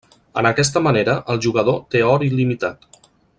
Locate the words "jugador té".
1.47-2.03